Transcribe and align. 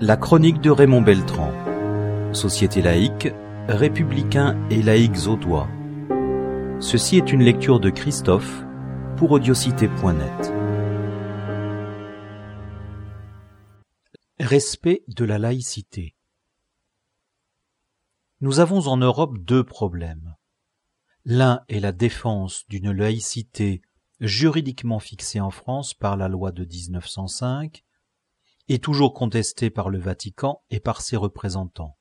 La 0.00 0.16
chronique 0.16 0.60
de 0.60 0.70
Raymond 0.70 1.02
Beltran. 1.02 1.52
Société 2.32 2.82
laïque, 2.82 3.30
républicain 3.66 4.56
et 4.70 4.80
laïcs 4.80 5.26
audois. 5.26 5.66
Ceci 6.78 7.16
est 7.16 7.32
une 7.32 7.42
lecture 7.42 7.80
de 7.80 7.90
Christophe 7.90 8.62
pour 9.16 9.32
audiocité.net. 9.32 10.52
Respect 14.38 15.02
de 15.08 15.24
la 15.24 15.38
laïcité. 15.38 16.14
Nous 18.40 18.60
avons 18.60 18.86
en 18.86 18.98
Europe 18.98 19.36
deux 19.38 19.64
problèmes. 19.64 20.36
L'un 21.24 21.62
est 21.68 21.80
la 21.80 21.90
défense 21.90 22.64
d'une 22.68 22.92
laïcité 22.92 23.82
juridiquement 24.20 25.00
fixée 25.00 25.40
en 25.40 25.50
France 25.50 25.92
par 25.92 26.16
la 26.16 26.28
loi 26.28 26.52
de 26.52 26.64
1905 26.64 27.82
et 28.68 28.78
toujours 28.78 29.14
contestée 29.14 29.70
par 29.70 29.90
le 29.90 29.98
Vatican 29.98 30.62
et 30.70 30.80
par 30.80 31.00
ses 31.00 31.16
représentants. 31.16 31.98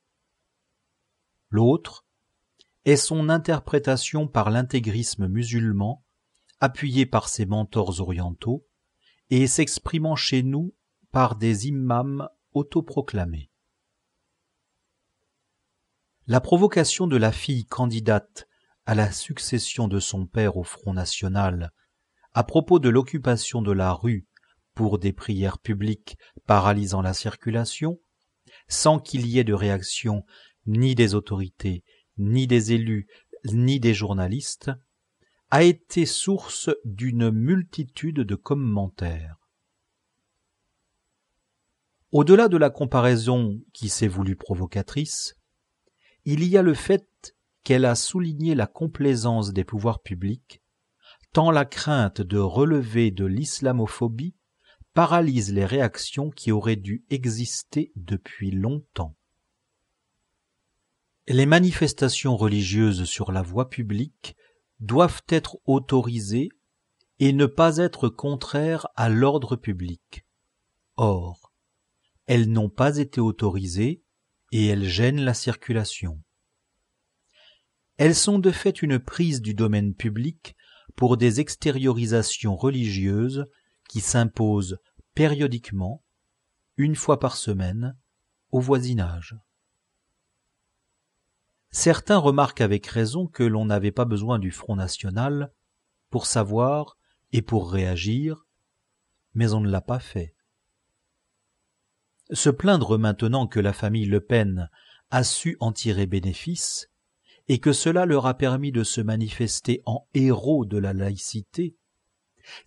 L'autre 1.49 2.05
est 2.85 2.97
son 2.97 3.29
interprétation 3.29 4.27
par 4.27 4.49
l'intégrisme 4.49 5.27
musulman, 5.27 6.05
appuyé 6.59 7.05
par 7.05 7.29
ses 7.29 7.45
mentors 7.45 8.01
orientaux, 8.01 8.65
et 9.29 9.47
s'exprimant 9.47 10.15
chez 10.15 10.43
nous 10.43 10.73
par 11.11 11.35
des 11.35 11.67
imams 11.67 12.29
autoproclamés. 12.53 13.51
La 16.27 16.41
provocation 16.41 17.07
de 17.07 17.17
la 17.17 17.31
fille 17.31 17.65
candidate 17.65 18.47
à 18.85 18.95
la 18.95 19.11
succession 19.11 19.87
de 19.87 19.99
son 19.99 20.25
père 20.25 20.57
au 20.57 20.63
Front 20.63 20.93
national 20.93 21.71
à 22.33 22.43
propos 22.43 22.79
de 22.79 22.89
l'occupation 22.89 23.63
de 23.63 23.71
la 23.71 23.91
rue 23.93 24.26
pour 24.77 24.99
des 24.99 25.11
prières 25.11 25.57
publiques 25.57 26.19
paralysant 26.45 27.01
la 27.01 27.15
circulation, 27.15 27.99
sans 28.67 28.99
qu'il 28.99 29.25
y 29.25 29.39
ait 29.39 29.43
de 29.43 29.55
réaction 29.55 30.23
ni 30.67 30.93
des 30.93 31.15
autorités, 31.15 31.83
ni 32.19 32.45
des 32.45 32.73
élus, 32.73 33.07
ni 33.45 33.79
des 33.79 33.95
journalistes, 33.95 34.69
a 35.49 35.63
été 35.63 36.05
source 36.05 36.69
d'une 36.85 37.31
multitude 37.31 38.19
de 38.19 38.35
commentaires. 38.35 39.37
Au-delà 42.11 42.47
de 42.47 42.57
la 42.57 42.69
comparaison 42.69 43.59
qui 43.73 43.89
s'est 43.89 44.07
voulue 44.07 44.35
provocatrice, 44.35 45.39
il 46.23 46.43
y 46.43 46.55
a 46.55 46.61
le 46.61 46.75
fait 46.75 47.35
qu'elle 47.63 47.85
a 47.85 47.95
souligné 47.95 48.53
la 48.53 48.67
complaisance 48.67 49.53
des 49.53 49.63
pouvoirs 49.63 50.03
publics, 50.03 50.61
tant 51.33 51.49
la 51.49 51.65
crainte 51.65 52.21
de 52.21 52.37
relever 52.37 53.09
de 53.09 53.25
l'islamophobie 53.25 54.36
paralyse 54.97 55.53
les 55.53 55.63
réactions 55.63 56.31
qui 56.31 56.51
auraient 56.51 56.75
dû 56.75 57.05
exister 57.11 57.91
depuis 57.95 58.49
longtemps. 58.49 59.15
Les 61.27 61.45
manifestations 61.45 62.35
religieuses 62.35 63.03
sur 63.03 63.31
la 63.31 63.43
voie 63.43 63.69
publique 63.69 64.35
doivent 64.79 65.21
être 65.29 65.59
autorisées 65.67 66.49
et 67.19 67.31
ne 67.31 67.45
pas 67.45 67.77
être 67.77 68.09
contraires 68.09 68.87
à 68.95 69.07
l'ordre 69.07 69.55
public. 69.55 70.25
Or, 70.95 71.53
elles 72.25 72.49
n'ont 72.49 72.69
pas 72.69 72.97
été 72.97 73.21
autorisées 73.21 74.01
et 74.51 74.65
elles 74.65 74.85
gênent 74.85 75.21
la 75.21 75.35
circulation. 75.35 76.19
Elles 77.97 78.15
sont 78.15 78.39
de 78.39 78.49
fait 78.49 78.81
une 78.81 78.97
prise 78.97 79.43
du 79.43 79.53
domaine 79.53 79.93
public 79.93 80.55
pour 80.95 81.17
des 81.17 81.39
extériorisations 81.39 82.55
religieuses 82.55 83.45
qui 83.87 84.01
s'imposent 84.01 84.79
périodiquement, 85.17 86.03
une 86.77 86.95
fois 86.95 87.19
par 87.19 87.37
semaine, 87.37 87.97
au 88.51 88.59
voisinage. 88.59 89.35
Certains 91.71 92.19
remarquent 92.19 92.61
avec 92.61 92.85
raison 92.85 93.25
que 93.25 93.41
l'on 93.41 93.65
n'avait 93.65 93.91
pas 93.91 94.05
besoin 94.05 94.37
du 94.37 94.51
Front 94.51 94.75
national 94.75 95.51
pour 96.11 96.27
savoir 96.27 96.99
et 97.31 97.41
pour 97.41 97.71
réagir, 97.71 98.45
mais 99.33 99.53
on 99.53 99.59
ne 99.59 99.71
l'a 99.71 99.81
pas 99.81 99.97
fait. 99.97 100.35
Se 102.29 102.51
plaindre 102.51 102.99
maintenant 102.99 103.47
que 103.47 103.59
la 103.59 103.73
famille 103.73 104.05
Le 104.05 104.21
Pen 104.21 104.69
a 105.09 105.23
su 105.23 105.57
en 105.59 105.71
tirer 105.71 106.05
bénéfice 106.05 106.91
et 107.47 107.57
que 107.57 107.73
cela 107.73 108.05
leur 108.05 108.27
a 108.27 108.37
permis 108.37 108.71
de 108.71 108.83
se 108.83 109.01
manifester 109.01 109.81
en 109.87 110.07
héros 110.13 110.65
de 110.65 110.77
la 110.77 110.93
laïcité, 110.93 111.75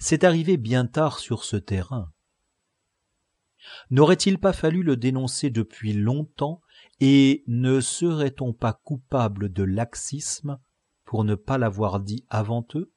c'est 0.01 0.25
arrivé 0.25 0.57
bien 0.57 0.87
tard 0.87 1.21
sur 1.21 1.45
ce 1.45 1.57
terrain. 1.57 2.11
N'aurait-il 3.91 4.39
pas 4.39 4.53
fallu 4.53 4.83
le 4.83 4.97
dénoncer 4.97 5.51
depuis 5.51 5.93
longtemps 5.93 6.61
et 7.01 7.45
ne 7.47 7.81
serait-on 7.81 8.53
pas 8.53 8.75
coupable 8.85 9.53
de 9.53 9.63
laxisme 9.63 10.59
pour 11.05 11.25
ne 11.25 11.35
pas 11.35 11.59
l'avoir 11.59 12.01
dit 12.01 12.25
avant 12.29 12.67
eux? 12.75 12.93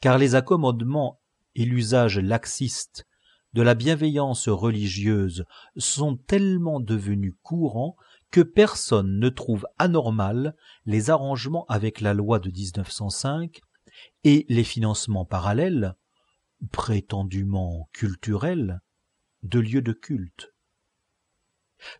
Car 0.00 0.18
les 0.18 0.36
accommodements 0.36 1.20
et 1.54 1.64
l'usage 1.64 2.18
laxiste 2.18 3.04
de 3.52 3.62
la 3.62 3.74
bienveillance 3.74 4.48
religieuse 4.48 5.44
sont 5.76 6.16
tellement 6.16 6.80
devenus 6.80 7.34
courants 7.42 7.96
que 8.30 8.42
personne 8.42 9.18
ne 9.18 9.28
trouve 9.28 9.66
anormal 9.78 10.54
les 10.84 11.10
arrangements 11.10 11.64
avec 11.66 12.00
la 12.00 12.14
loi 12.14 12.38
de 12.38 12.50
1905 12.50 13.60
et 14.24 14.46
les 14.48 14.64
financements 14.64 15.24
parallèles 15.24 15.96
prétendument 16.72 17.88
culturel 17.92 18.80
de 19.42 19.60
lieux 19.60 19.82
de 19.82 19.92
culte. 19.92 20.52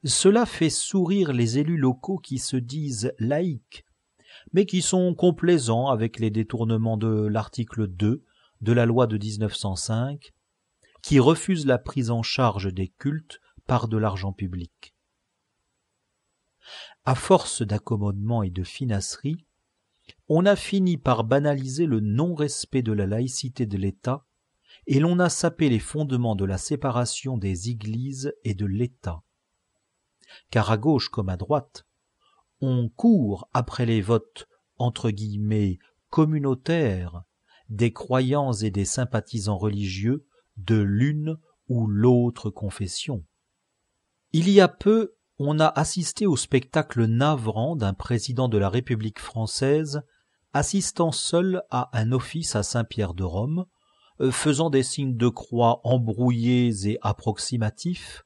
Cela 0.05 0.45
fait 0.47 0.71
sourire 0.71 1.33
les 1.33 1.59
élus 1.59 1.77
locaux 1.77 2.19
qui 2.19 2.39
se 2.39 2.57
disent 2.57 3.13
laïcs, 3.19 3.85
mais 4.53 4.67
qui 4.67 4.83
sont 4.83 5.15
complaisants 5.15 5.89
avec 5.89 6.19
les 6.19 6.31
détournements 6.31 6.97
de 6.97 7.27
l'article 7.27 7.87
2 7.87 8.25
de 8.61 8.73
la 8.73 8.87
loi 8.87 9.07
de 9.07 9.17
1905, 9.17 10.33
qui 11.03 11.21
refuse 11.21 11.65
la 11.65 11.79
prise 11.79 12.11
en 12.11 12.23
charge 12.23 12.73
des 12.73 12.89
cultes 12.89 13.41
par 13.67 13.89
de 13.89 13.97
l'argent 13.97 14.33
public. 14.33 14.95
À 17.05 17.15
force 17.15 17.63
d'accommodement 17.63 18.43
et 18.43 18.51
de 18.51 18.65
finasserie, 18.65 19.47
on 20.29 20.45
a 20.45 20.57
fini 20.57 20.97
par 20.97 21.25
banaliser 21.25 21.87
le 21.87 22.01
non-respect 22.01 22.83
de 22.83 22.93
la 22.93 23.07
laïcité 23.07 23.65
de 23.67 23.77
l'État 23.77 24.27
et 24.89 25.01
l'on 25.01 25.19
a 25.19 25.29
sapé 25.29 25.69
les 25.69 25.79
fondements 25.79 26.35
de 26.35 26.47
la 26.47 26.57
séparation 26.57 27.37
des 27.37 27.69
Églises 27.69 28.35
et 28.43 28.55
de 28.55 28.65
l'État. 28.65 29.23
Car 30.51 30.71
à 30.71 30.79
gauche 30.79 31.11
comme 31.11 31.29
à 31.29 31.37
droite, 31.37 31.87
on 32.63 32.89
court 32.89 33.49
après 33.53 33.85
les 33.85 34.01
votes 34.01 34.49
entre 34.79 35.11
guillemets 35.11 35.79
communautaires 36.09 37.23
des 37.69 37.93
croyants 37.93 38.55
et 38.55 38.71
des 38.71 38.87
sympathisants 38.87 39.59
religieux 39.59 40.27
de 40.57 40.77
l'une 40.77 41.37
ou 41.69 41.87
l'autre 41.87 42.49
confession. 42.49 43.27
Il 44.33 44.49
y 44.49 44.59
a 44.59 44.69
peu, 44.69 45.17
on 45.39 45.61
a 45.61 45.67
assisté 45.67 46.27
au 46.27 46.37
spectacle 46.37 47.05
navrant 47.05 47.77
d'un 47.77 47.93
président 47.93 48.49
de 48.49 48.57
la 48.57 48.71
République 48.71 49.21
française 49.21 50.03
assistant 50.55 51.13
seul 51.13 51.63
à 51.71 51.91
un 51.93 52.11
office 52.11 52.57
à 52.57 52.63
Saint-Pierre 52.63 53.13
de 53.13 53.25
Rome, 53.25 53.67
faisant 54.31 54.71
des 54.71 54.83
signes 54.83 55.17
de 55.17 55.29
croix 55.29 55.81
embrouillés 55.85 56.89
et 56.89 56.99
approximatifs, 57.03 58.25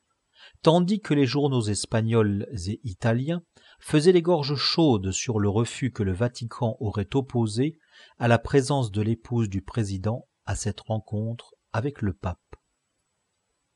tandis 0.63 1.01
que 1.01 1.15
les 1.15 1.27
journaux 1.27 1.63
espagnols 1.63 2.47
et 2.69 2.81
italiens 2.85 3.43
faisaient 3.79 4.13
les 4.13 4.23
gorges 4.23 4.55
chaudes 4.55 5.11
sur 5.11 5.39
le 5.39 5.49
refus 5.49 5.91
que 5.91 6.03
le 6.03 6.13
Vatican 6.13 6.77
aurait 6.81 7.15
opposé 7.15 7.79
à 8.19 8.29
la 8.29 8.39
présence 8.39 8.93
de 8.93 9.03
l'épouse 9.03 9.49
du 9.49 9.61
président 9.61 10.29
à 10.47 10.55
cette 10.55 10.81
rencontre 10.81 11.55
avec 11.73 12.01
le 12.01 12.13
pape. 12.13 12.39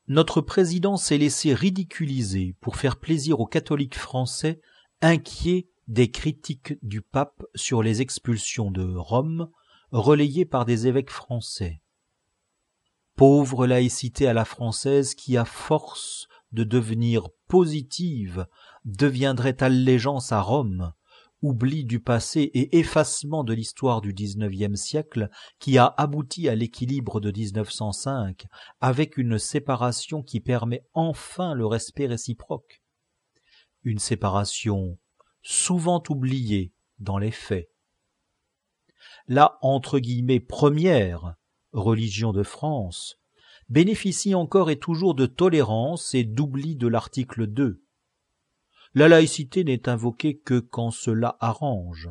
Notre 0.09 0.41
président 0.41 0.97
s'est 0.97 1.19
laissé 1.19 1.53
ridiculiser 1.53 2.55
pour 2.61 2.77
faire 2.77 2.97
plaisir 2.97 3.41
aux 3.41 3.47
catholiques 3.47 3.99
français 3.99 4.61
inquiets 5.03 5.69
des 5.89 6.11
critiques 6.11 6.75
du 6.83 7.03
pape 7.03 7.45
sur 7.57 7.83
les 7.83 8.03
expulsions 8.03 8.71
de 8.71 8.95
Rome 8.95 9.51
relayées 9.91 10.45
par 10.45 10.65
des 10.65 10.87
évêques 10.87 11.11
français 11.11 11.81
pauvre 13.17 13.67
laïcité 13.67 14.29
à 14.29 14.35
la 14.35 14.45
française 14.45 15.15
qui, 15.15 15.37
à 15.37 15.45
force 15.45 16.29
de 16.53 16.65
devenir 16.65 17.29
positive, 17.49 18.47
deviendrait 18.85 19.63
allégeance 19.63 20.33
à 20.33 20.41
Rome, 20.41 20.93
oubli 21.43 21.85
du 21.85 22.01
passé 22.01 22.43
et 22.55 22.79
effacement 22.79 23.45
de 23.45 23.53
l'histoire 23.53 24.01
du 24.01 24.13
XIXe 24.13 24.79
siècle 24.79 25.31
qui 25.59 25.79
a 25.79 25.87
abouti 25.97 26.49
à 26.49 26.55
l'équilibre 26.55 27.21
de 27.21 27.31
1905 27.31 28.47
avec 28.81 29.17
une 29.17 29.39
séparation 29.39 30.23
qui 30.23 30.41
permet 30.41 30.87
enfin 30.93 31.55
le 31.55 31.67
respect 31.67 32.07
réciproque. 32.07 32.83
Une 33.83 33.99
séparation 33.99 34.99
souvent 35.43 36.03
oubliée 36.09 36.73
dans 36.99 37.19
les 37.19 37.31
faits. 37.31 37.71
La 39.29 39.59
entre 39.63 39.99
guillemets 39.99 40.41
première 40.41 41.37
religion 41.77 42.33
de 42.33 42.43
France, 42.43 43.21
bénéficie 43.69 44.35
encore 44.35 44.71
et 44.71 44.79
toujours 44.79 45.15
de 45.15 45.27
tolérance 45.27 46.15
et 46.15 46.25
d'oubli 46.25 46.77
de 46.77 46.89
l'article 46.89 47.47
2. 47.47 47.83
La 48.95 49.09
laïcité 49.09 49.63
n'est 49.63 49.89
invoquée 49.89 50.39
que 50.39 50.59
quand 50.59 50.91
cela 50.91 51.37
arrange. 51.41 52.11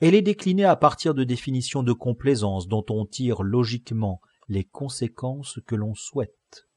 Elle 0.00 0.14
est 0.14 0.22
déclinée 0.22 0.64
à 0.64 0.76
partir 0.76 1.14
de 1.14 1.24
définitions 1.24 1.82
de 1.82 1.92
complaisance 1.92 2.68
dont 2.68 2.84
on 2.90 3.06
tire 3.06 3.42
logiquement 3.42 4.20
les 4.48 4.64
conséquences 4.64 5.58
que 5.66 5.74
l'on 5.74 5.94
souhaite. 5.94 6.68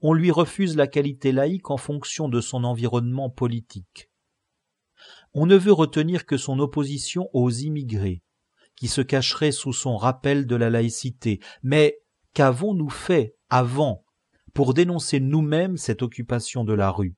On 0.00 0.12
lui 0.12 0.30
refuse 0.30 0.76
la 0.76 0.86
qualité 0.86 1.32
laïque 1.32 1.70
en 1.70 1.76
fonction 1.76 2.28
de 2.28 2.40
son 2.40 2.64
environnement 2.64 3.30
politique. 3.30 4.10
On 5.34 5.46
ne 5.46 5.56
veut 5.56 5.72
retenir 5.72 6.26
que 6.26 6.36
son 6.36 6.58
opposition 6.58 7.30
aux 7.32 7.50
immigrés, 7.50 8.22
qui 8.82 8.88
se 8.88 9.00
cacherait 9.00 9.52
sous 9.52 9.72
son 9.72 9.96
rappel 9.96 10.44
de 10.44 10.56
la 10.56 10.68
laïcité. 10.68 11.38
Mais 11.62 12.00
qu'avons-nous 12.34 12.90
fait 12.90 13.36
avant 13.48 14.04
pour 14.54 14.74
dénoncer 14.74 15.20
nous-mêmes 15.20 15.76
cette 15.76 16.02
occupation 16.02 16.64
de 16.64 16.72
la 16.72 16.90
rue? 16.90 17.14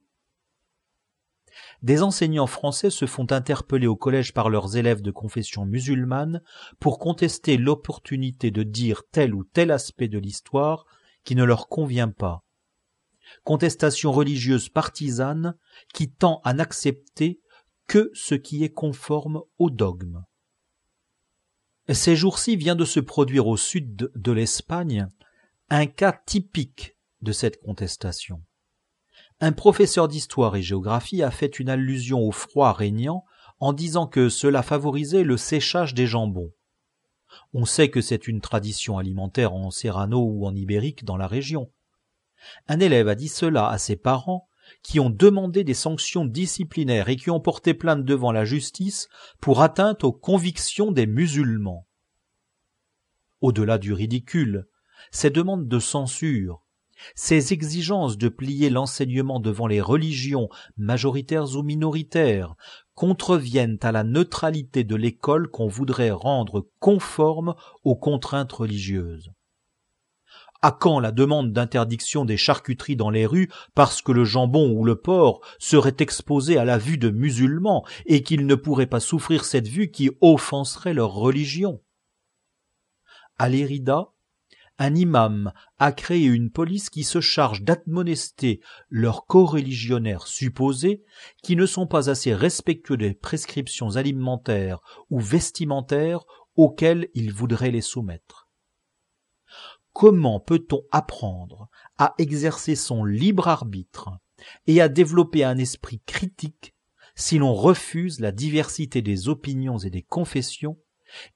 Des 1.80 2.02
enseignants 2.02 2.46
français 2.46 2.90
se 2.90 3.06
font 3.06 3.32
interpeller 3.32 3.86
au 3.86 3.96
collège 3.96 4.34
par 4.34 4.50
leurs 4.50 4.76
élèves 4.76 5.00
de 5.00 5.10
confession 5.10 5.64
musulmane 5.64 6.42
pour 6.80 6.98
contester 6.98 7.56
l'opportunité 7.56 8.50
de 8.50 8.62
dire 8.62 9.00
tel 9.10 9.34
ou 9.34 9.42
tel 9.42 9.70
aspect 9.70 10.08
de 10.08 10.18
l'histoire 10.18 10.84
qui 11.24 11.34
ne 11.34 11.44
leur 11.44 11.70
convient 11.70 12.10
pas. 12.10 12.44
Contestation 13.42 14.12
religieuse 14.12 14.68
partisane 14.68 15.56
qui 15.94 16.10
tend 16.10 16.42
à 16.44 16.52
n'accepter 16.52 17.40
que 17.86 18.10
ce 18.12 18.34
qui 18.34 18.64
est 18.64 18.74
conforme 18.74 19.40
au 19.56 19.70
dogme. 19.70 20.26
Ces 21.92 22.16
jours-ci 22.16 22.56
vient 22.56 22.76
de 22.76 22.86
se 22.86 22.98
produire 22.98 23.46
au 23.46 23.58
sud 23.58 24.10
de 24.14 24.32
l'Espagne 24.32 25.06
un 25.68 25.86
cas 25.86 26.18
typique 26.24 26.96
de 27.20 27.30
cette 27.30 27.60
contestation. 27.60 28.42
Un 29.40 29.52
professeur 29.52 30.08
d'histoire 30.08 30.56
et 30.56 30.62
géographie 30.62 31.22
a 31.22 31.30
fait 31.30 31.58
une 31.58 31.68
allusion 31.68 32.20
au 32.20 32.32
froid 32.32 32.72
régnant 32.72 33.24
en 33.60 33.74
disant 33.74 34.06
que 34.06 34.30
cela 34.30 34.62
favorisait 34.62 35.24
le 35.24 35.36
séchage 35.36 35.92
des 35.92 36.06
jambons. 36.06 36.52
On 37.52 37.66
sait 37.66 37.90
que 37.90 38.00
c'est 38.00 38.28
une 38.28 38.40
tradition 38.40 38.96
alimentaire 38.96 39.52
en 39.52 39.70
Serrano 39.70 40.20
ou 40.20 40.46
en 40.46 40.54
Ibérique 40.54 41.04
dans 41.04 41.18
la 41.18 41.26
région. 41.26 41.70
Un 42.66 42.80
élève 42.80 43.08
a 43.08 43.14
dit 43.14 43.28
cela 43.28 43.68
à 43.68 43.76
ses 43.76 43.96
parents 43.96 44.48
qui 44.82 45.00
ont 45.00 45.10
demandé 45.10 45.64
des 45.64 45.74
sanctions 45.74 46.24
disciplinaires 46.24 47.08
et 47.08 47.16
qui 47.16 47.30
ont 47.30 47.40
porté 47.40 47.74
plainte 47.74 48.04
devant 48.04 48.32
la 48.32 48.44
justice 48.44 49.08
pour 49.40 49.62
atteinte 49.62 50.04
aux 50.04 50.12
convictions 50.12 50.92
des 50.92 51.06
musulmans. 51.06 51.86
Au-delà 53.40 53.78
du 53.78 53.92
ridicule, 53.92 54.66
ces 55.10 55.30
demandes 55.30 55.68
de 55.68 55.78
censure, 55.78 56.64
ces 57.14 57.52
exigences 57.52 58.16
de 58.16 58.28
plier 58.28 58.70
l'enseignement 58.70 59.40
devant 59.40 59.66
les 59.66 59.80
religions, 59.80 60.48
majoritaires 60.76 61.56
ou 61.56 61.62
minoritaires, 61.62 62.54
contreviennent 62.94 63.78
à 63.82 63.92
la 63.92 64.04
neutralité 64.04 64.84
de 64.84 64.96
l'école 64.96 65.48
qu'on 65.48 65.68
voudrait 65.68 66.10
rendre 66.10 66.68
conforme 66.78 67.54
aux 67.82 67.96
contraintes 67.96 68.52
religieuses. 68.52 69.30
À 70.64 70.72
quand 70.72 70.98
la 70.98 71.12
demande 71.12 71.52
d'interdiction 71.52 72.24
des 72.24 72.38
charcuteries 72.38 72.96
dans 72.96 73.10
les 73.10 73.26
rues 73.26 73.50
parce 73.74 74.00
que 74.00 74.12
le 74.12 74.24
jambon 74.24 74.70
ou 74.70 74.82
le 74.82 74.96
porc 74.96 75.42
serait 75.58 75.96
exposé 75.98 76.56
à 76.56 76.64
la 76.64 76.78
vue 76.78 76.96
de 76.96 77.10
musulmans 77.10 77.84
et 78.06 78.22
qu'ils 78.22 78.46
ne 78.46 78.54
pourraient 78.54 78.86
pas 78.86 78.98
souffrir 78.98 79.44
cette 79.44 79.68
vue 79.68 79.90
qui 79.90 80.10
offenserait 80.22 80.94
leur 80.94 81.12
religion? 81.12 81.82
À 83.36 83.50
l'Érida, 83.50 84.14
un 84.78 84.94
imam 84.94 85.52
a 85.78 85.92
créé 85.92 86.24
une 86.24 86.50
police 86.50 86.88
qui 86.88 87.04
se 87.04 87.20
charge 87.20 87.60
d'admonester 87.60 88.62
leurs 88.88 89.26
coreligionnaires 89.26 90.26
supposés 90.26 91.04
qui 91.42 91.56
ne 91.56 91.66
sont 91.66 91.86
pas 91.86 92.08
assez 92.08 92.34
respectueux 92.34 92.96
des 92.96 93.12
prescriptions 93.12 93.96
alimentaires 93.96 94.78
ou 95.10 95.20
vestimentaires 95.20 96.24
auxquelles 96.56 97.10
il 97.12 97.34
voudrait 97.34 97.70
les 97.70 97.82
soumettre. 97.82 98.43
Comment 99.94 100.40
peut-on 100.40 100.82
apprendre 100.90 101.68
à 101.98 102.14
exercer 102.18 102.74
son 102.74 103.04
libre 103.04 103.46
arbitre 103.46 104.10
et 104.66 104.80
à 104.80 104.88
développer 104.88 105.44
un 105.44 105.56
esprit 105.56 106.02
critique 106.04 106.74
si 107.14 107.38
l'on 107.38 107.54
refuse 107.54 108.18
la 108.18 108.32
diversité 108.32 109.02
des 109.02 109.28
opinions 109.28 109.78
et 109.78 109.90
des 109.90 110.02
confessions 110.02 110.78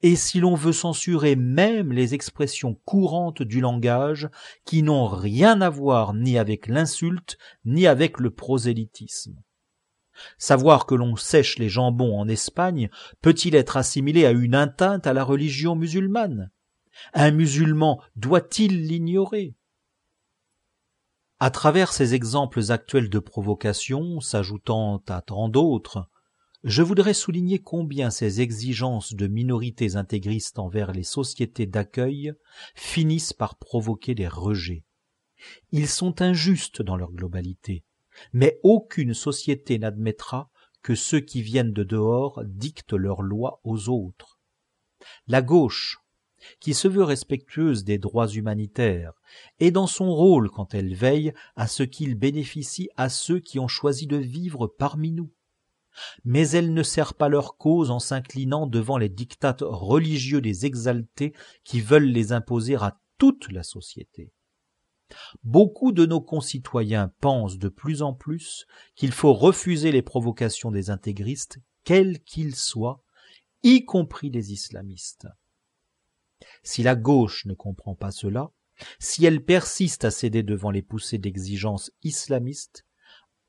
et 0.03 0.17
si 0.17 0.41
l'on 0.41 0.57
veut 0.57 0.73
censurer 0.73 1.37
même 1.37 1.93
les 1.93 2.15
expressions 2.15 2.75
courantes 2.85 3.43
du 3.43 3.61
langage 3.61 4.29
qui 4.65 4.83
n'ont 4.83 5.07
rien 5.07 5.61
à 5.61 5.71
voir 5.71 6.12
ni 6.12 6.37
avec 6.37 6.67
l'insulte 6.67 7.38
ni 7.65 7.87
avec 7.87 8.19
le 8.19 8.31
prosélytisme? 8.31 9.41
Savoir 10.37 10.85
que 10.87 10.97
l'on 10.97 11.15
sèche 11.15 11.59
les 11.59 11.69
jambons 11.69 12.19
en 12.19 12.27
Espagne 12.27 12.91
peut-il 13.21 13.55
être 13.55 13.77
assimilé 13.77 14.27
à 14.27 14.33
une 14.33 14.57
atteinte 14.57 15.07
à 15.07 15.12
la 15.12 15.23
religion 15.23 15.77
musulmane? 15.77 16.50
Un 17.14 17.31
musulman 17.31 18.00
doit-il 18.17 18.87
l'ignorer? 18.87 19.55
À 21.40 21.50
travers 21.50 21.93
ces 21.93 22.14
exemples 22.14 22.73
actuels 22.73 23.11
de 23.11 23.19
provocation, 23.21 24.21
s'ajoutant 24.21 25.02
à 25.09 25.21
tant 25.21 25.49
d'autres, 25.49 26.09
je 26.64 26.83
voudrais 26.83 27.14
souligner 27.14 27.61
combien 27.61 28.11
ces 28.11 28.40
exigences 28.40 29.14
de 29.14 29.28
minorités 29.28 29.95
intégristes 29.95 30.59
envers 30.59 30.90
les 30.93 31.05
sociétés 31.05 31.67
d'accueil 31.67 32.33
finissent 32.75 33.33
par 33.33 33.57
provoquer 33.57 34.17
des 34.17 34.26
rejets. 34.26 34.85
Ils 35.71 35.87
sont 35.87 36.21
injustes 36.21 36.83
dans 36.83 36.97
leur 36.97 37.12
globalité, 37.12 37.85
mais 38.33 38.59
aucune 38.64 39.14
société 39.14 39.78
n'admettra 39.78 40.50
que 40.83 40.97
ceux 40.97 41.21
qui 41.21 41.43
viennent 41.43 41.73
de 41.73 41.85
dehors 41.85 42.43
dictent 42.45 42.95
leurs 42.95 43.23
lois 43.23 43.61
aux 43.62 43.88
autres. 43.88 44.40
La 45.28 45.43
gauche, 45.43 46.00
qui 46.61 46.75
se 46.75 46.88
veut 46.88 47.04
respectueuse 47.04 47.85
des 47.85 47.99
droits 47.99 48.28
humanitaires, 48.28 49.12
et 49.61 49.71
dans 49.71 49.87
son 49.87 50.12
rôle 50.12 50.50
quand 50.50 50.75
elle 50.75 50.95
veille 50.95 51.33
à 51.57 51.66
ce 51.66 51.83
qu'il 51.83 52.14
bénéficie 52.14 52.88
à 52.97 53.09
ceux 53.09 53.40
qui 53.40 53.59
ont 53.59 53.68
choisi 53.68 54.07
de 54.07 54.16
vivre 54.16 54.66
parmi 54.66 55.12
nous. 55.12 55.30
Mais 56.25 56.49
elle 56.50 56.75
ne 56.75 56.83
sert 56.83 57.14
pas 57.14 57.28
leur 57.28 57.57
cause 57.57 57.90
en 57.90 57.99
s'inclinant 57.99 58.66
devant 58.66 58.99
les 58.99 59.09
dictats 59.09 59.57
religieux 59.61 60.40
des 60.40 60.64
exaltés 60.64 61.33
qui 61.64 61.80
veulent 61.80 62.04
les 62.04 62.33
imposer 62.33 62.76
à 62.76 63.00
toute 63.18 63.50
la 63.50 63.62
société. 63.62 64.33
Beaucoup 65.42 65.92
de 65.92 66.07
nos 66.07 66.21
concitoyens 66.21 67.12
pensent 67.21 67.59
de 67.59 67.68
plus 67.68 68.02
en 68.02 68.12
plus 68.12 68.66
qu'il 68.95 69.12
faut 69.12 69.33
refuser 69.33 69.90
les 69.90 70.02
provocations 70.02 70.71
des 70.71 70.90
intégristes, 70.90 71.59
quels 71.85 72.21
qu'ils 72.21 72.54
soient, 72.54 73.02
y 73.62 73.85
compris 73.85 74.30
les 74.30 74.52
islamistes. 74.52 75.26
Si 76.62 76.83
la 76.83 76.95
gauche 76.95 77.47
ne 77.47 77.54
comprend 77.54 77.95
pas 77.95 78.11
cela, 78.11 78.50
si 78.99 79.25
elle 79.25 79.45
persiste 79.45 80.04
à 80.04 80.11
céder 80.11 80.42
devant 80.42 80.71
les 80.71 80.83
poussées 80.83 81.18
d'exigences 81.18 81.90
islamistes, 82.02 82.85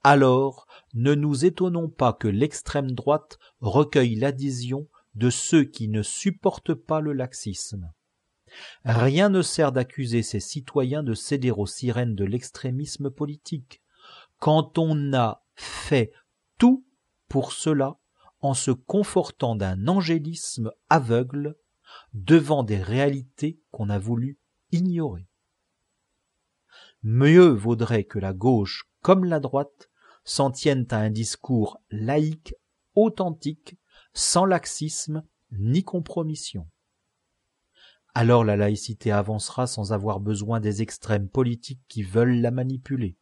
alors 0.04 0.66
ne 0.94 1.14
nous 1.14 1.46
étonnons 1.46 1.90
pas 1.90 2.14
que 2.14 2.28
l'extrême 2.28 2.92
droite 2.92 3.38
recueille 3.60 4.16
l'adhésion 4.16 4.88
de 5.16 5.30
ceux 5.30 5.64
qui 5.64 5.88
ne 5.88 6.02
supportent 6.02 6.74
pas 6.74 7.02
le 7.02 7.14
laxisme. 7.14 7.92
Rien 8.86 9.30
ne 9.30 9.42
sert 9.42 9.72
d'accuser 9.72 10.24
ces 10.24 10.40
citoyens 10.40 11.04
de 11.04 11.14
céder 11.14 11.52
aux 11.52 11.68
sirènes 11.68 12.16
de 12.16 12.26
l'extrémisme 12.26 13.12
politique, 13.12 13.82
quand 14.40 14.78
on 14.78 15.14
a 15.14 15.44
fait 15.56 16.12
tout 16.58 16.86
pour 17.28 17.52
cela 17.52 17.98
en 18.42 18.54
se 18.54 18.72
confortant 18.72 19.56
d'un 19.56 19.88
angélisme 19.88 20.72
aveugle 20.90 21.58
devant 22.14 22.64
des 22.64 22.82
réalités 22.82 23.60
qu'on 23.72 23.90
a 23.90 24.00
voulu 24.00 24.40
ignorer. 24.72 25.28
Mieux 27.04 27.50
vaudrait 27.50 28.04
que 28.04 28.20
la 28.20 28.34
gauche 28.34 28.90
comme 29.02 29.24
la 29.24 29.40
droite 29.40 29.90
s'en 30.24 30.52
tiennent 30.52 30.88
à 30.92 30.98
un 30.98 31.10
discours 31.10 31.82
laïque, 31.90 32.54
authentique, 32.96 33.78
sans 34.14 34.46
laxisme 34.46 35.24
ni 35.52 35.84
compromission. 35.84 36.68
Alors 38.14 38.44
la 38.44 38.58
laïcité 38.58 39.12
avancera 39.12 39.68
sans 39.68 39.94
avoir 39.94 40.20
besoin 40.20 40.60
des 40.60 40.82
extrêmes 40.82 41.30
politiques 41.30 41.82
qui 41.88 42.04
veulent 42.04 42.42
la 42.42 42.52
manipuler. 42.52 43.18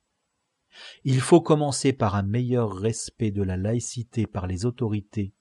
Il 1.03 1.21
faut 1.21 1.41
commencer 1.41 1.93
par 1.93 2.15
un 2.15 2.23
meilleur 2.23 2.73
respect 2.73 3.31
de 3.31 3.43
la 3.43 3.57
laïcité 3.57 4.27
par 4.27 4.47
les 4.47 4.65
autorités 4.65 5.33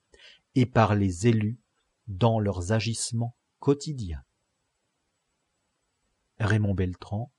et 0.54 0.66
par 0.66 0.94
les 0.94 1.26
élus 1.26 1.58
dans 2.06 2.38
leurs 2.38 2.72
agissements 2.72 3.36
quotidiens. 3.58 4.22
Raymond 6.38 6.74
Beltran, 6.74 7.32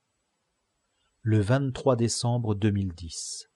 le 1.21 1.39
23 1.39 1.95
décembre 1.95 2.55
2010. 2.55 3.49